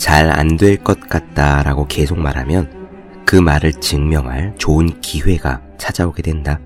[0.00, 2.88] 잘 안 될 것 같다 라고 계속 말하면
[3.26, 6.58] 그 말을 증명할 좋은 기회가 찾아오게 된다.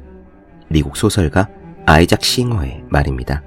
[0.69, 1.49] 미국 소설가
[1.85, 3.43] 아이작 싱어의 말입니다.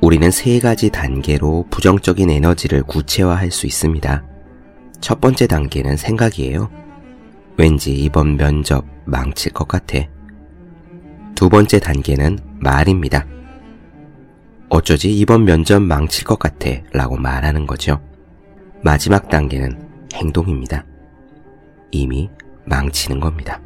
[0.00, 4.24] 우리는 세 가지 단계로 부정적인 에너지를 구체화할 수 있습니다.
[5.00, 6.70] 첫 번째 단계는 생각이에요.
[7.56, 9.98] 왠지 이번 면접 망칠 것 같아.
[11.34, 13.26] 두 번째 단계는 말입니다.
[14.68, 18.00] 어쩌지 이번 면접 망칠 것 같아 라고 말하는 거죠.
[18.82, 19.78] 마지막 단계는
[20.14, 20.84] 행동입니다.
[21.90, 22.28] 이미
[22.66, 23.60] 망치는 겁니다.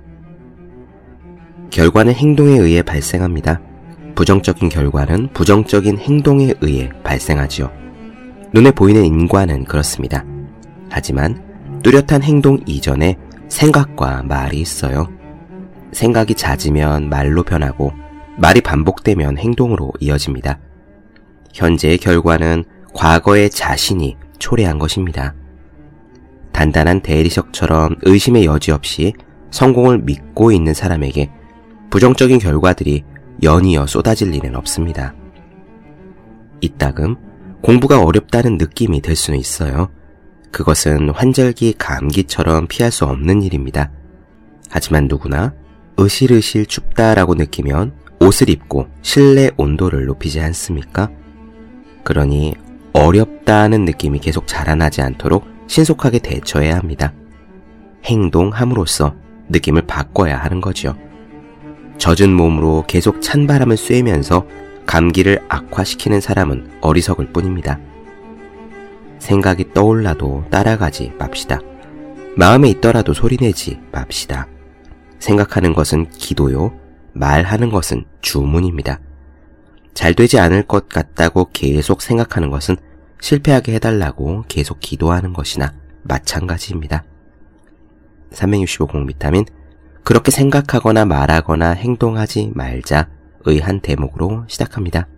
[1.70, 3.60] 결과는 행동에 의해 발생합니다.
[4.14, 7.70] 부정적인 결과는 부정적인 행동에 의해 발생하지요.
[8.52, 10.24] 눈에 보이는 인과는 그렇습니다.
[10.88, 11.42] 하지만
[11.82, 13.16] 뚜렷한 행동 이전에
[13.48, 15.08] 생각과 말이 있어요.
[15.92, 17.92] 생각이 잦으면 말로 변하고
[18.36, 20.58] 말이 반복되면 행동으로 이어집니다.
[21.52, 22.64] 현재의 결과는
[22.94, 25.34] 과거의 자신이 초래한 것입니다.
[26.52, 29.12] 단단한 대리석처럼 의심의 여지 없이
[29.50, 31.30] 성공을 믿고 있는 사람에게
[31.90, 33.04] 부정적인 결과들이
[33.42, 35.14] 연이어 쏟아질 리는 없습니다.
[36.60, 37.16] 이따금
[37.62, 39.90] 공부가 어렵다는 느낌이 들 수는 있어요.
[40.50, 43.90] 그것은 환절기 감기처럼 피할 수 없는 일입니다.
[44.70, 45.54] 하지만 누구나
[45.98, 51.10] 으실으실 춥다라고 느끼면 옷을 입고 실내 온도를 높이지 않습니까?
[52.04, 52.54] 그러니
[52.92, 57.12] 어렵다는 느낌이 계속 자라나지 않도록 신속하게 대처해야 합니다.
[58.04, 59.14] 행동함으로써
[59.48, 60.94] 느낌을 바꿔야 하는 거죠.
[61.98, 64.46] 젖은 몸으로 계속 찬 바람을 쐬면서
[64.86, 67.78] 감기를 악화시키는 사람은 어리석을 뿐입니다.
[69.18, 71.60] 생각이 떠올라도 따라가지 맙시다.
[72.36, 74.48] 마음에 있더라도 소리내지 맙시다.
[75.20, 76.72] 생각하는 것은 기도요,
[77.12, 78.98] 말하는 것은 주문입니다.
[79.94, 82.76] 잘 되지 않을 것 같다고 계속 생각하는 것은
[83.20, 87.04] 실패하게 해달라고 계속 기도하는 것이나 마찬가지입니다.
[88.32, 89.44] 365공 비타민
[90.02, 93.08] 그렇게 생각하거나 말하거나 행동하지 말자
[93.44, 95.08] 의 한 대목으로 시작합니다.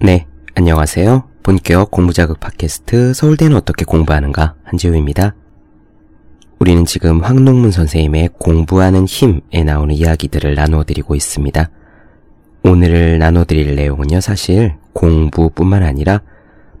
[0.00, 1.27] 네, 안녕하세요.
[1.42, 5.34] 본격 공부자극 팟캐스트 서울대는 어떻게 공부하는가 한지우입니다.
[6.58, 11.70] 우리는 지금 황농문 선생님의 공부하는 힘에 나오는 이야기들을 나누어 드리고 있습니다.
[12.64, 16.20] 오늘 나눠 드릴 내용은요, 사실 공부뿐만 아니라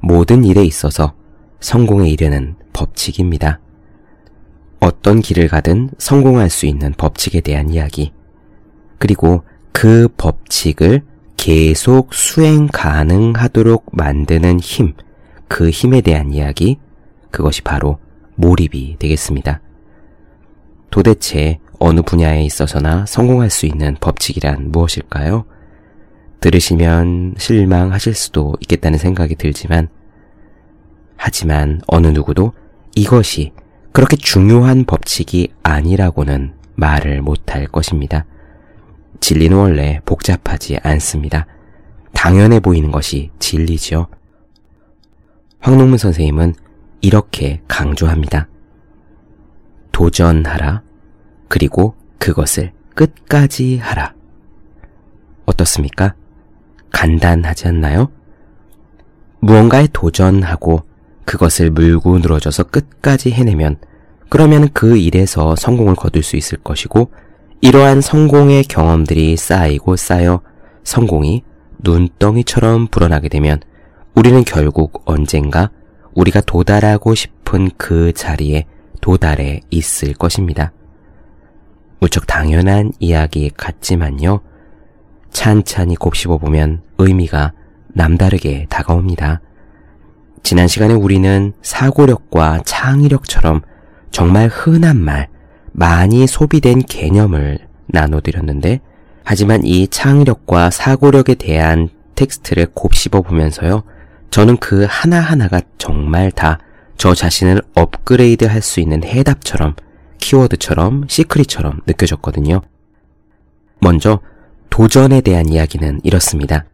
[0.00, 1.14] 모든 일에 있어서
[1.60, 3.60] 성공에 이르는 법칙입니다.
[4.80, 8.12] 어떤 길을 가든 성공할 수 있는 법칙에 대한 이야기,
[8.98, 11.02] 그리고 그 법칙을
[11.38, 14.92] 계속 수행 가능하도록 만드는 힘,
[15.46, 16.78] 그 힘에 대한 이야기,
[17.30, 17.98] 그것이 바로
[18.34, 19.60] 몰입이 되겠습니다.
[20.90, 25.44] 도대체 어느 분야에 있어서나 성공할 수 있는 법칙이란 무엇일까요?
[26.40, 29.88] 들으시면 실망하실 수도 있겠다는 생각이 들지만,
[31.16, 32.52] 하지만 어느 누구도
[32.94, 33.52] 이것이
[33.92, 38.26] 그렇게 중요한 법칙이 아니라고는 말을 못할 것입니다.
[39.20, 41.46] 진리는 원래 복잡하지 않습니다.
[42.12, 44.08] 당연해 보이는 것이 진리지요.
[45.60, 46.54] 황농문 선생님은
[47.00, 48.48] 이렇게 강조합니다.
[49.92, 50.82] 도전하라.
[51.48, 54.14] 그리고 그것을 끝까지 하라.
[55.46, 56.14] 어떻습니까?
[56.90, 58.10] 간단하지 않나요?
[59.40, 60.82] 무언가에 도전하고
[61.24, 63.76] 그것을 물고 늘어져서 끝까지 해내면
[64.28, 67.10] 그러면 그 일에서 성공을 거둘 수 있을 것이고
[67.60, 70.40] 이러한 성공의 경험들이 쌓이고 쌓여
[70.84, 71.42] 성공이
[71.80, 73.58] 눈덩이처럼 불어나게 되면
[74.14, 75.70] 우리는 결국 언젠가
[76.14, 78.66] 우리가 도달하고 싶은 그 자리에
[79.00, 80.72] 도달해 있을 것입니다.
[82.00, 84.40] 무척 당연한 이야기 같지만요.
[85.30, 87.52] 찬찬히 곱씹어 보면 의미가
[87.88, 89.40] 남다르게 다가옵니다.
[90.44, 93.62] 지난 시간에 우리는 사고력과 창의력처럼
[94.12, 95.28] 정말 흔한 말,
[95.78, 98.80] 많이 소비된 개념을 나눠드렸는데,
[99.24, 103.82] 하지만 이 창의력과 사고력에 대한 텍스트를 곱씹어 보면서요,
[104.30, 106.58] 저는 그 하나하나가 정말 다
[106.98, 109.74] 저 자신을 업그레이드 할 수 있는 해답처럼,
[110.18, 112.60] 키워드처럼, 시크릿처럼 느껴졌거든요.
[113.80, 114.18] 먼저,
[114.68, 116.64] 도전에 대한 이야기는 이렇습니다.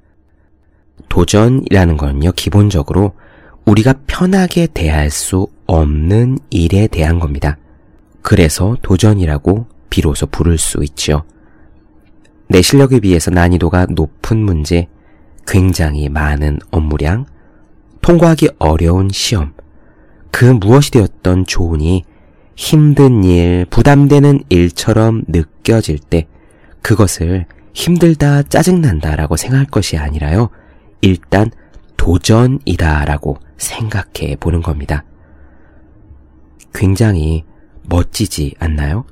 [1.11, 3.13] 도전이라는 건요, 기본적으로
[3.67, 7.59] 우리가 편하게 대할 수 없는 일에 대한 겁니다.
[8.25, 11.25] 그래서 도전이라고 비로소 부를 수 있죠.
[12.49, 14.89] 내 실력에 비해서 난이도가 높은 문제,
[15.47, 17.27] 굉장히 많은 업무량,
[18.01, 19.53] 통과하기 어려운 시험,
[20.31, 22.05] 그 무엇이 되었던 좋으니
[22.57, 26.27] 힘든 일, 부담되는 일처럼 느껴질 때
[26.81, 27.45] 그것을
[27.75, 30.49] 힘들다, 짜증난다 라고 생각할 것이 아니라요.
[31.03, 31.51] 일단
[31.99, 35.05] 도전이다 라고 생각해 보는 겁니다.
[36.73, 37.45] 굉장히
[37.89, 39.05] 멋지지 않나요?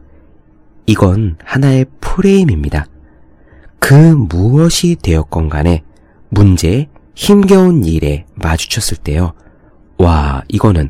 [0.87, 2.87] 이건 하나의 프레임입니다.
[3.79, 5.83] 그 무엇이 되었건 간에
[6.29, 9.33] 문제, 힘겨운 일에 마주쳤을 때요.
[9.99, 10.89] 와, 이거는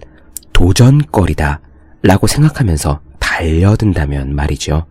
[0.53, 1.61] 도전거리다
[2.03, 4.87] 라고 생각하면서 달려든다면 말이죠.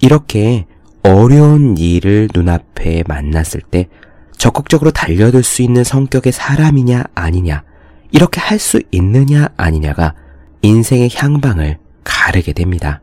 [0.00, 0.66] 이렇게
[1.02, 3.88] 어려운 일을 눈앞에 만났을 때
[4.36, 7.64] 적극적으로 달려들 수 있는 성격의 사람이냐 아니냐,
[8.12, 10.14] 이렇게 할 수 있느냐 아니냐가
[10.62, 13.00] 인생의 향방을 가르게 됩니다.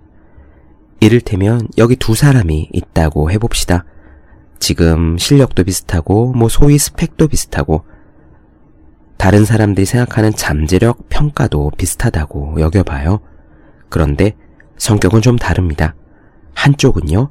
[1.00, 3.86] 이를테면 여기 두 사람이 있다고 해봅시다.
[4.60, 7.86] 지금 실력도 비슷하고 뭐 소위 스펙도 비슷하고
[9.18, 13.20] 다른 사람들이 생각하는 잠재력 평가도 비슷하다고 여겨봐요.
[13.90, 14.36] 그런데
[14.78, 15.96] 성격은 좀 다릅니다.
[16.54, 17.30] 한쪽은요,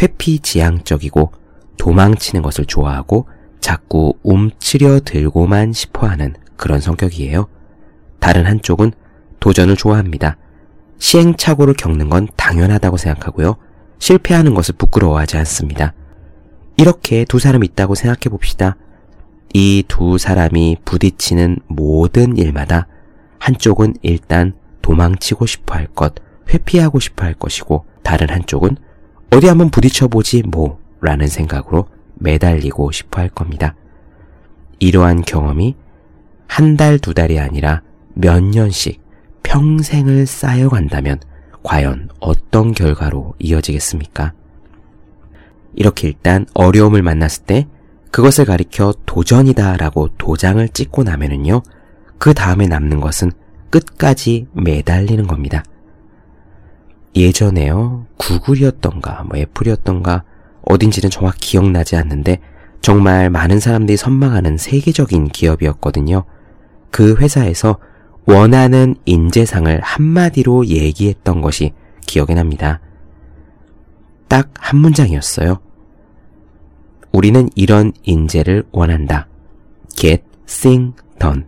[0.00, 1.32] 회피지향적이고
[1.76, 3.28] 도망치는 것을 좋아하고
[3.60, 7.48] 자꾸 움츠려 들고만 싶어 하는 그런 성격이에요.
[8.18, 8.92] 다른 한쪽은
[9.40, 10.36] 도전을 좋아합니다.
[10.98, 13.56] 시행착오를 겪는 건 당연하다고 생각하고요.
[13.98, 15.92] 실패하는 것을 부끄러워하지 않습니다.
[16.76, 18.76] 이렇게 두 사람이 있다고 생각해 봅시다.
[19.54, 22.86] 이 두 사람이 부딪히는 모든 일마다
[23.38, 26.14] 한쪽은 일단 도망치고 싶어 할 것,
[26.48, 28.76] 회피하고 싶어 할 것이고, 다른 한쪽은
[29.32, 33.74] 어디 한번 부딪혀보지 뭐, 라는 생각으로 매달리고 싶어 할 겁니다.
[34.78, 35.76] 이러한 경험이
[36.46, 37.82] 한 달, 두 달이 아니라
[38.14, 39.00] 몇 년씩
[39.46, 41.20] 평생을 쌓여간다면
[41.62, 44.32] 과연 어떤 결과로 이어지겠습니까?
[45.74, 47.68] 이렇게 일단 어려움을 만났을 때
[48.10, 51.62] 그것을 가리켜 도전이다 라고 도장을 찍고 나면은요,
[52.18, 53.30] 그 다음에 남는 것은
[53.70, 55.62] 끝까지 매달리는 겁니다.
[57.14, 60.24] 예전에요, 구글이었던가, 뭐 애플이었던가,
[60.62, 62.40] 어딘지는 정확히 기억나지 않는데,
[62.80, 66.24] 정말 많은 사람들이 선망하는 세계적인 기업이었거든요.
[66.90, 67.78] 그 회사에서
[68.26, 71.72] 원하는 인재상을 한마디로 얘기했던 것이
[72.06, 72.80] 기억에 납니다.
[74.28, 75.60] 딱 한 문장이었어요.
[77.12, 79.28] 우리는 이런 인재를 원한다.
[79.90, 81.44] get thing done.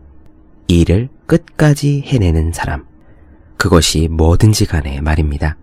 [0.68, 2.86] 일을 끝까지 해내는 사람.
[3.56, 5.56] 그것이 뭐든지 간에 말입니다.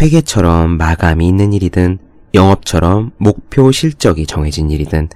[0.00, 1.98] 회계처럼 마감이 있는 일이든
[2.32, 5.10] 영업처럼 목표 실적이 정해진 일이든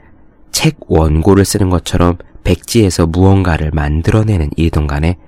[0.57, 5.19] 책 원고를 쓰는 것처럼 백지에서 무언가를 만들어내는 일이든 간에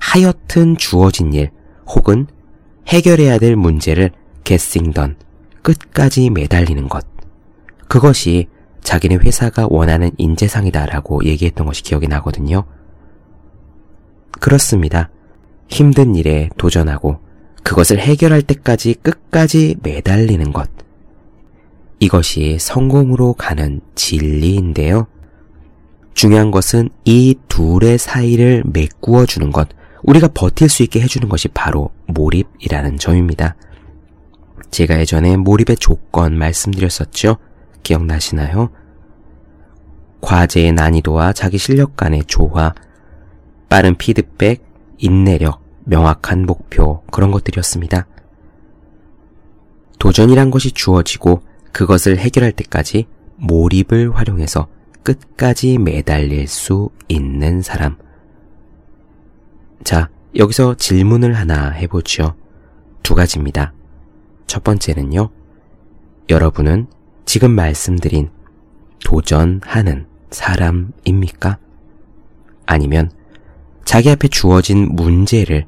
[0.00, 1.52] 하여튼 주어진 일
[1.86, 2.26] 혹은
[2.88, 4.10] 해결해야 될 문제를
[4.42, 5.18] 개싱던
[5.62, 7.06] 끝까지 매달리는 것.
[7.86, 8.48] 그것이
[8.80, 12.64] 자기네 회사가 원하는 인재상이다라고 얘기했던 것이 기억이 나거든요.
[14.40, 15.10] 그렇습니다.
[15.68, 17.20] 힘든 일에 도전하고
[17.62, 20.68] 그것을 해결할 때까지 끝까지 매달리는 것.
[22.02, 25.06] 이것이 성공으로 가는 진리인데요.
[26.14, 29.68] 중요한 것은 이 둘의 사이를 메꾸어 주는 것,
[30.02, 33.54] 우리가 버틸 수 있게 해주는 것이 바로 몰입이라는 점입니다.
[34.72, 37.36] 제가 예전에 몰입의 조건 말씀드렸었죠?
[37.84, 38.70] 기억나시나요?
[40.22, 42.74] 과제의 난이도와 자기 실력 간의 조화,
[43.68, 44.64] 빠른 피드백,
[44.98, 48.08] 인내력, 명확한 목표, 그런 것들이었습니다.
[50.00, 51.42] 도전이란 것이 주어지고
[51.72, 54.68] 그것을 해결할 때까지 몰입을 활용해서
[55.02, 57.96] 끝까지 매달릴 수 있는 사람.
[59.82, 62.34] 자, 여기서 질문을 하나 해보죠.
[63.02, 63.72] 두 가지입니다.
[64.46, 65.30] 첫 번째는요.
[66.30, 66.86] 여러분은
[67.24, 68.30] 지금 말씀드린
[69.04, 71.58] 도전하는 사람입니까?
[72.66, 73.10] 아니면
[73.84, 75.66] 자기 앞에 주어진 문제를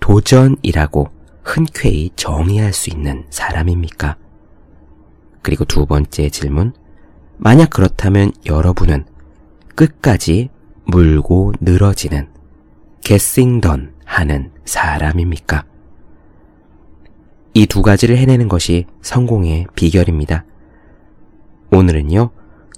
[0.00, 1.08] 도전이라고
[1.44, 4.16] 흔쾌히 정의할 수 있는 사람입니까?
[5.46, 6.72] 그리고 두 번째 질문.
[7.36, 9.04] 만약 그렇다면 여러분은
[9.76, 10.50] 끝까지
[10.86, 12.26] 물고 늘어지는
[13.04, 13.64] getting
[14.04, 15.64] 하는 사람입니까?
[17.54, 20.44] 이 두 가지를 해내는 것이 성공의 비결입니다.
[21.70, 22.30] 오늘은요,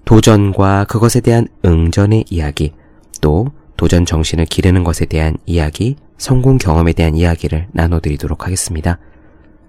[0.04, 2.74] 도전과 그것에 대한 응전의 이야기,
[3.22, 3.46] 또
[3.78, 8.98] 도전 정신을 기르는 것에 대한 이야기, 성공 경험에 대한 이야기를 나눠드리도록 하겠습니다.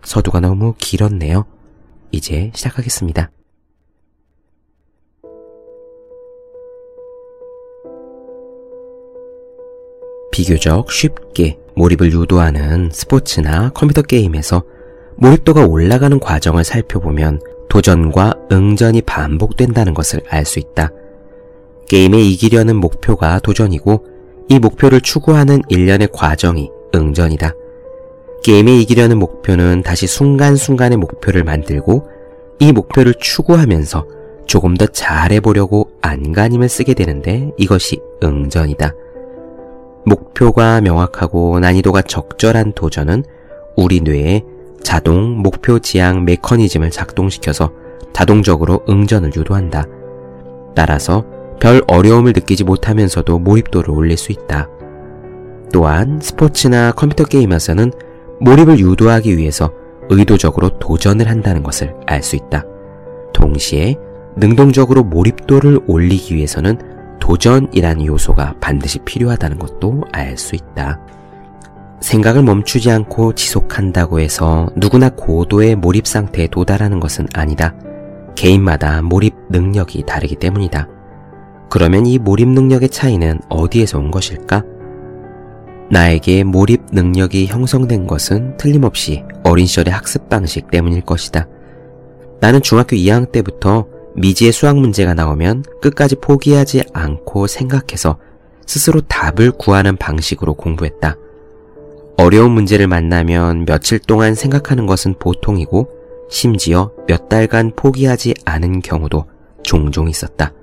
[0.03, 1.45] 서두가 너무 길었네요.
[2.11, 3.31] 이제 시작하겠습니다.
[10.31, 14.63] 비교적 쉽게 몰입을 유도하는 스포츠나 컴퓨터 게임에서
[15.17, 20.91] 몰입도가 올라가는 과정을 살펴보면 도전과 응전이 반복된다는 것을 알 수 있다.
[21.87, 24.05] 게임에 이기려는 목표가 도전이고
[24.47, 27.53] 이 목표를 추구하는 일련의 과정이 응전이다.
[28.43, 32.07] 게임에 이기려는 목표는 다시 순간순간의 목표를 만들고
[32.59, 34.05] 이 목표를 추구하면서
[34.45, 38.93] 조금 더 잘해보려고 안간힘을 쓰게 되는데 이것이 응전이다.
[40.05, 43.23] 목표가 명확하고 난이도가 적절한 도전은
[43.75, 44.43] 우리 뇌에
[44.81, 47.71] 자동 목표 지향 메커니즘을 작동시켜서
[48.13, 49.85] 자동적으로 응전을 유도한다.
[50.75, 51.25] 따라서
[51.59, 54.69] 별 어려움을 느끼지 못하면서도 몰입도를 올릴 수 있다.
[55.71, 57.91] 또한 스포츠나 컴퓨터 게임에서는
[58.41, 59.71] 몰입을 유도하기 위해서
[60.09, 62.63] 의도적으로 도전을 한다는 것을 알 수 있다.
[63.33, 63.95] 동시에
[64.37, 66.77] 능동적으로 몰입도를 올리기 위해서는
[67.19, 70.99] 도전이라는 요소가 반드시 필요하다는 것도 알 수 있다.
[71.99, 77.75] 생각을 멈추지 않고 지속한다고 해서 누구나 고도의 몰입 상태에 도달하는 것은 아니다.
[78.35, 80.87] 개인마다 몰입 능력이 다르기 때문이다.
[81.69, 84.63] 그러면 이 몰입 능력의 차이는 어디에서 온 것일까?
[85.91, 91.47] 나에게 몰입 능력이 형성된 것은 틀림없이 어린 시절의 학습 방식 때문일 것이다.
[92.39, 98.17] 나는 중학교 2학년 때부터 미지의 수학 문제가 나오면 끝까지 포기하지 않고 생각해서
[98.65, 101.15] 스스로 답을 구하는 방식으로 공부했다.
[102.17, 105.89] 어려운 문제를 만나면 며칠 동안 생각하는 것은 보통이고
[106.29, 109.25] 심지어 몇 달간 포기하지 않은 경우도
[109.63, 110.53] 종종 있었다.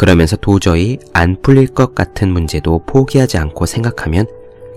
[0.00, 4.24] 그러면서 도저히 안 풀릴 것 같은 문제도 포기하지 않고 생각하면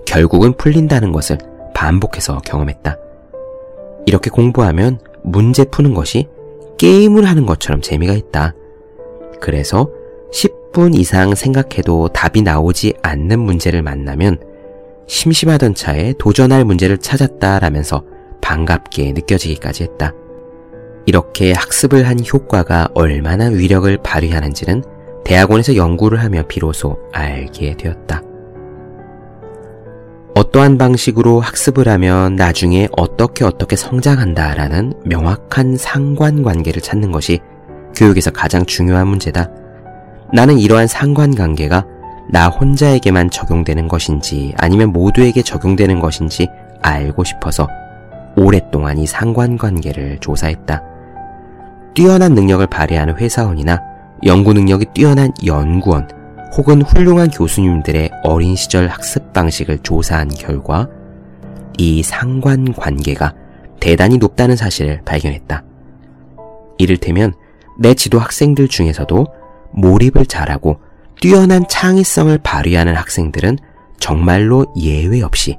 [0.04, 1.38] 결국은 풀린다는 것을
[1.72, 2.98] 반복해서 경험했다.
[4.04, 6.28] 이렇게 공부하면 문제 푸는 것이
[6.76, 8.52] 게임을 하는 것처럼 재미가 있다.
[9.40, 9.88] 그래서
[10.30, 14.36] 10분 이상 생각해도 답이 나오지 않는 문제를 만나면
[15.06, 18.04] 심심하던 차에 도전할 문제를 찾았다라면서
[18.42, 20.12] 반갑게 느껴지기까지 했다.
[21.06, 24.92] 이렇게 학습을 한 효과가 얼마나 위력을 발휘하는지는
[25.24, 28.22] 대학원에서 연구를 하며 비로소 알게 되었다.
[30.34, 37.38] 어떠한 방식으로 학습을 하면 나중에 어떻게 어떻게 성장한다라는 명확한 상관관계를 찾는 것이
[37.94, 39.48] 교육에서 가장 중요한 문제다.
[40.32, 41.86] 나는 이러한 상관관계가
[42.30, 46.48] 나 혼자에게만 적용되는 것인지 아니면 모두에게 적용되는 것인지
[46.82, 47.68] 알고 싶어서
[48.36, 50.82] 오랫동안 이 상관관계를 조사했다.
[51.94, 53.93] 뛰어난 능력을 발휘하는 회사원이나
[54.24, 56.08] 연구 능력이 뛰어난 연구원
[56.56, 60.88] 혹은 훌륭한 교수님들의 어린 시절 학습 방식을 조사한 결과
[61.76, 63.34] 이 상관 관계가
[63.80, 65.64] 대단히 높다는 사실을 발견했다.
[66.78, 67.34] 이를테면
[67.78, 69.26] 내 지도 학생들 중에서도
[69.72, 70.80] 몰입을 잘하고
[71.20, 73.58] 뛰어난 창의성을 발휘하는 학생들은
[73.98, 75.58] 정말로 예외 없이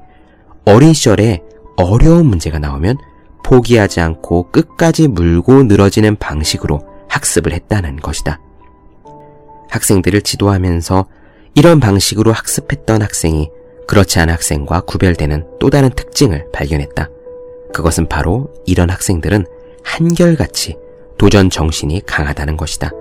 [0.66, 1.42] 어린 시절에
[1.78, 2.98] 어려운 문제가 나오면
[3.44, 8.40] 포기하지 않고 끝까지 물고 늘어지는 방식으로 학습을 했다는 것이다.
[9.70, 11.06] 학생들을 지도하면서
[11.56, 13.50] 이런 방식으로 학습했던 학생이
[13.88, 17.10] 그렇지 않은 학생과 구별되는 또 다른 특징을 발견했다.
[17.74, 19.46] 그것은 바로 이런 학생들은
[19.84, 20.78] 한결같이
[21.18, 22.92] 도전 정신이 강하다는 것이다.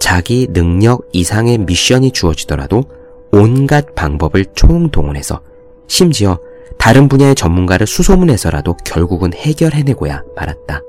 [0.00, 2.82] 자기 능력 이상의 미션이 주어지더라도
[3.30, 5.40] 온갖 방법을 총동원해서
[5.86, 6.38] 심지어
[6.78, 10.82] 다른 분야의 전문가를 수소문해서라도 결국은 해결해내고야 말았다.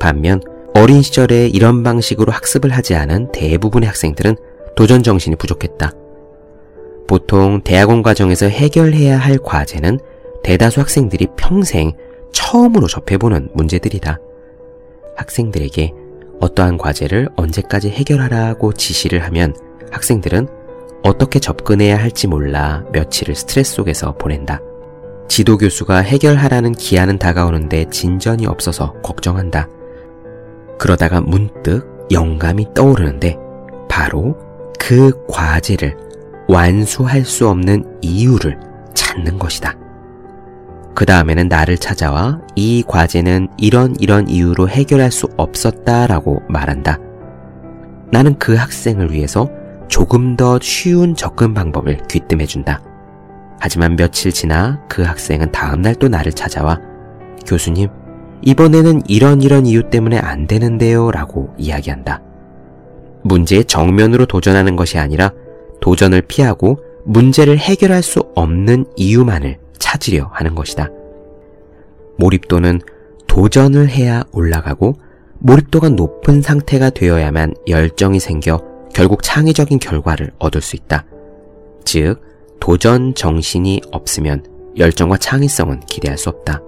[0.00, 0.40] 반면
[0.76, 4.36] 어린 시절에 이런 방식으로 학습을 하지 않은 대부분의 학생들은
[4.74, 5.92] 도전 정신이 부족했다.
[7.06, 10.00] 보통 대학원 과정에서 해결해야 할 과제는
[10.42, 11.92] 대다수 학생들이 평생
[12.32, 14.18] 처음으로 접해보는 문제들이다.
[15.16, 15.92] 학생들에게
[16.40, 19.54] 어떠한 과제를 언제까지 해결하라고 지시를 하면
[19.92, 20.48] 학생들은
[21.04, 24.60] 어떻게 접근해야 할지 몰라 며칠을 스트레스 속에서 보낸다.
[25.28, 29.68] 지도 교수가 해결하라는 기한은 다가오는데 진전이 없어서 걱정한다.
[30.78, 33.36] 그러다가 문득 영감이 떠오르는데
[33.88, 34.36] 바로
[34.78, 35.96] 그 과제를
[36.48, 38.58] 완수할 수 없는 이유를
[38.94, 39.76] 찾는 것이다.
[40.94, 46.98] 그 다음에는 나를 찾아와 이 과제는 이런 이런 이유로 해결할 수 없었다라고 말한다.
[48.10, 49.50] 나는 그 학생을 위해서
[49.88, 52.80] 조금 더 쉬운 접근 방법을 귀뜸해준다.
[53.58, 56.80] 하지만 며칠 지나 그 학생은 다음날 또 나를 찾아와
[57.46, 57.88] 교수님,
[58.44, 62.22] 이번에는 이런 이런 이유 때문에 안 되는데요 라고 이야기한다.
[63.22, 65.32] 문제의 정면으로 도전하는 것이 아니라
[65.80, 70.90] 도전을 피하고 문제를 해결할 수 없는 이유만을 찾으려 하는 것이다.
[72.18, 72.80] 몰입도는
[73.26, 74.94] 도전을 해야 올라가고
[75.38, 78.62] 몰입도가 높은 상태가 되어야만 열정이 생겨
[78.94, 81.04] 결국 창의적인 결과를 얻을 수 있다.
[81.84, 82.20] 즉,
[82.60, 84.46] 도전 정신이 없으면
[84.78, 86.62] 열정과 창의성은 기대할 수 없다.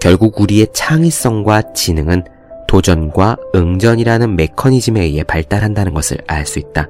[0.00, 2.24] 결국 우리의 창의성과 지능은
[2.66, 6.88] 도전과 응전이라는 메커니즘에 의해 발달한다는 것을 알 수 있다.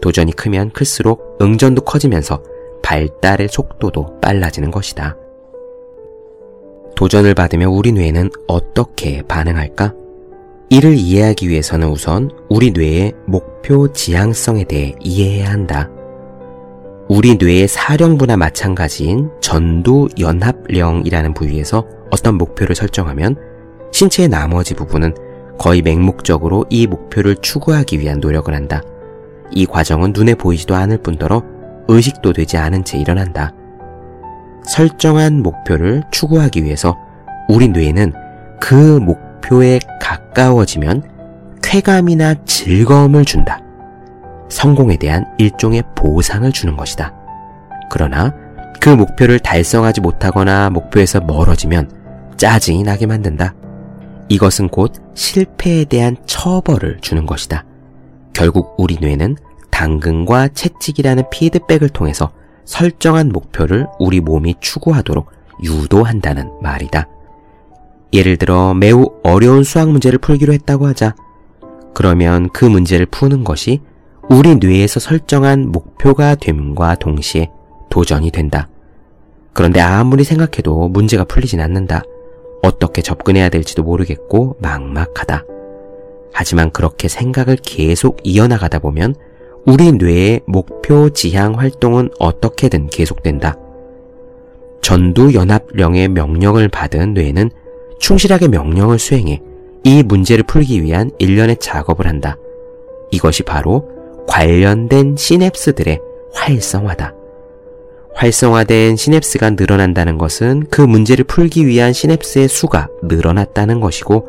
[0.00, 2.42] 도전이 크면 클수록 응전도 커지면서
[2.82, 5.16] 발달의 속도도 빨라지는 것이다.
[6.94, 9.94] 도전을 받으며 우리 뇌는 어떻게 반응할까?
[10.70, 15.90] 이를 이해하기 위해서는 우선 우리 뇌의 목표 지향성에 대해 이해해야 한다.
[17.08, 23.36] 우리 뇌의 사령부나 마찬가지인 전두 연합령이라는 부위에서 어떤 목표를 설정하면
[23.92, 25.14] 신체의 나머지 부분은
[25.58, 28.82] 거의 맹목적으로 이 목표를 추구하기 위한 노력을 한다.
[29.50, 31.42] 이 과정은 눈에 보이지도 않을 뿐더러
[31.88, 33.52] 의식도 되지 않은 채 일어난다.
[34.64, 36.96] 설정한 목표를 추구하기 위해서
[37.48, 38.12] 우리 뇌는
[38.60, 41.02] 그 목표에 가까워지면
[41.62, 43.60] 쾌감이나 즐거움을 준다.
[44.48, 47.12] 성공에 대한 일종의 보상을 주는 것이다.
[47.90, 48.34] 그러나
[48.80, 51.90] 그 목표를 달성하지 못하거나 목표에서 멀어지면
[52.36, 53.54] 짜증이 나게 만든다.
[54.28, 57.64] 이것은 곧 실패에 대한 처벌을 주는 것이다.
[58.32, 59.36] 결국 우리 뇌는
[59.70, 62.32] 당근과 채찍이라는 피드백을 통해서
[62.64, 65.30] 설정한 목표를 우리 몸이 추구하도록
[65.62, 67.08] 유도한다는 말이다.
[68.12, 71.14] 예를 들어 매우 어려운 수학 문제를 풀기로 했다고 하자.
[71.94, 73.80] 그러면 그 문제를 푸는 것이
[74.28, 77.50] 우리 뇌에서 설정한 목표가 됨과 동시에
[77.96, 78.68] 도전이 된다.
[79.54, 82.02] 그런데 아무리 생각해도 문제가 풀리진 않는다.
[82.62, 85.46] 어떻게 접근해야 될지도 모르겠고 막막하다.
[86.30, 89.14] 하지만 그렇게 생각을 계속 이어나가다 보면
[89.64, 93.56] 우리 뇌의 목표 지향 활동은 어떻게든 계속된다.
[94.82, 97.48] 전두연합령의 명령을 받은 뇌는
[97.98, 99.40] 충실하게 명령을 수행해
[99.84, 102.36] 이 문제를 풀기 위한 일련의 작업을 한다.
[103.10, 103.88] 이것이 바로
[104.28, 105.98] 관련된 시냅스들의
[106.34, 107.14] 활성화다.
[108.16, 114.26] 활성화된 시냅스가 늘어난다는 것은 그 문제를 풀기 위한 시냅스의 수가 늘어났다는 것이고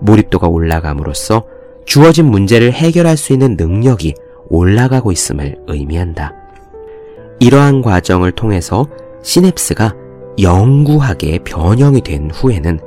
[0.00, 1.44] 몰입도가 올라감으로써
[1.86, 4.14] 주어진 문제를 해결할 수 있는 능력이
[4.48, 6.34] 올라가고 있음을 의미한다.
[7.40, 8.86] 이러한 과정을 통해서
[9.22, 9.94] 시냅스가
[10.40, 12.80] 영구하게 변형이 된 후에는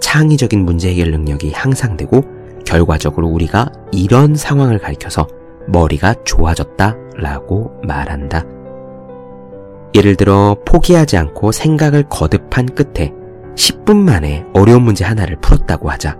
[0.00, 2.24] 창의적인 문제 해결 능력이 향상되고
[2.66, 5.28] 결과적으로 우리가 이런 상황을 가리켜서
[5.68, 8.44] 머리가 좋아졌다 라고 말한다.
[9.94, 13.12] 예를 들어 포기하지 않고 생각을 거듭한 끝에
[13.56, 16.16] 10분 만에 어려운 문제 하나를 풀었다고 하자.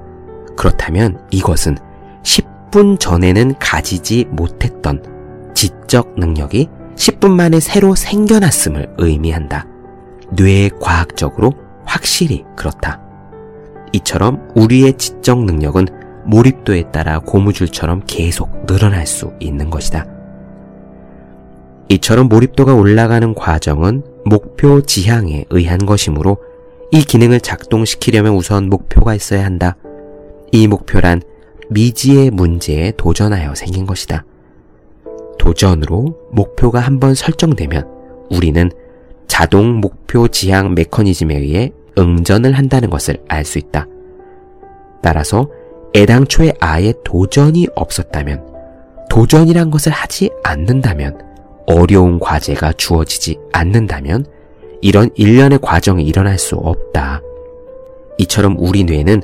[0.56, 1.76] 그렇다면 이것은
[2.22, 5.02] 10분 전에는 가지지 못했던
[5.54, 9.66] 지적 능력이 10분 만에 새로 생겨났음을 의미한다.
[10.30, 11.52] 뇌 과학적으로
[11.84, 13.00] 확실히 그렇다.
[13.92, 15.86] 이처럼 우리의 지적 능력은
[16.24, 20.06] 몰입도에 따라 고무줄처럼 계속 늘어날 수 있는 것이다.
[21.92, 26.38] 이처럼 몰입도가 올라가는 과정은 목표 지향에 의한 것이므로
[26.90, 29.76] 이 기능을 작동시키려면 우선 목표가 있어야 한다.
[30.52, 31.20] 이 목표란
[31.68, 34.24] 미지의 문제에 도전하여 생긴 것이다.
[35.38, 37.86] 도전으로 목표가 한번 설정되면
[38.30, 38.70] 우리는
[39.26, 43.86] 자동 목표 지향 메커니즘에 의해 응전을 한다는 것을 알 수 있다.
[45.02, 45.50] 따라서
[45.94, 48.46] 애당초에 아예 도전이 없었다면,
[49.10, 51.31] 도전이란 것을 하지 않는다면,
[51.66, 54.26] 어려운 과제가 주어지지 않는다면,
[54.80, 57.20] 이런 일련의 과정이 일어날 수 없다.
[58.18, 59.22] 이처럼 우리 뇌는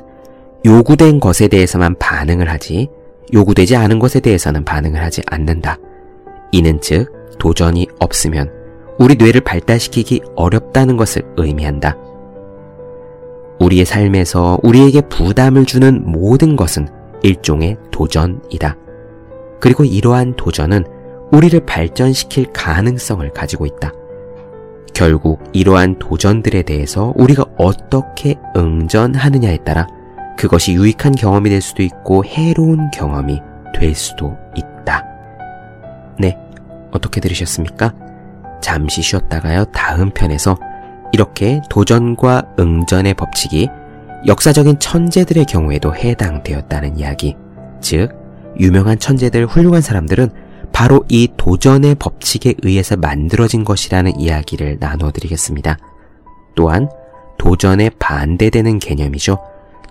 [0.65, 2.89] 요구된 것에 대해서만 반응을 하지,
[3.33, 5.77] 요구되지 않은 것에 대해서는 반응을 하지 않는다.
[6.51, 7.07] 이는 즉,
[7.39, 8.51] 도전이 없으면
[8.97, 11.95] 우리 뇌를 발달시키기 어렵다는 것을 의미한다.
[13.59, 16.87] 우리의 삶에서 우리에게 부담을 주는 모든 것은
[17.23, 18.77] 일종의 도전이다.
[19.59, 20.85] 그리고 이러한 도전은
[21.31, 23.91] 우리를 발전시킬 가능성을 가지고 있다.
[24.93, 29.87] 결국 이러한 도전들에 대해서 우리가 어떻게 응전하느냐에 따라
[30.37, 33.41] 그것이 유익한 경험이 될 수도 있고 해로운 경험이
[33.77, 35.05] 될 수도 있다.
[36.17, 36.37] 네,
[36.91, 37.93] 어떻게 들으셨습니까?
[38.61, 40.57] 잠시 쉬었다가요, 다음 편에서
[41.11, 43.69] 이렇게 도전과 응전의 법칙이
[44.27, 47.37] 역사적인 천재들의 경우에도 해당되었다는 이야기.
[47.79, 48.09] 즉,
[48.59, 50.29] 유명한 천재들, 훌륭한 사람들은
[50.71, 55.77] 바로 이 도전의 법칙에 의해서 만들어진 것이라는 이야기를 나누어 드리겠습니다.
[56.55, 56.89] 또한
[57.37, 59.39] 도전에 반대되는 개념이죠.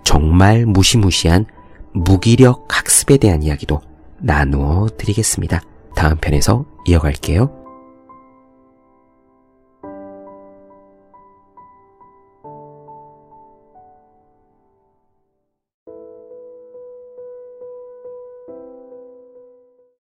[0.04, 1.46] 정말 무시무시한
[1.92, 3.81] 무기력 학습에 대한 이야기도
[4.18, 5.61] 나누어 드리겠습니다.
[5.94, 7.67] 다음 편에서 이어갈게요.